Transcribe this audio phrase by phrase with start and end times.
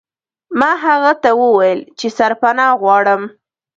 [0.59, 3.21] ما هغه ته وویل چې سرپناه غواړم.